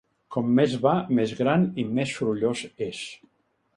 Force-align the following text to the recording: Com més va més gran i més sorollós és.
Com 0.35 0.47
més 0.59 0.71
va 0.85 0.93
més 1.19 1.35
gran 1.41 1.67
i 1.83 1.87
més 1.99 2.17
sorollós 2.17 2.65
és. 2.87 3.07